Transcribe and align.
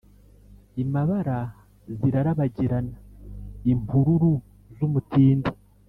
I 0.81 0.83
Mabara 0.93 1.39
zirarabagirana.-Impururu 1.99 4.33
z'umutindi. 4.75 5.51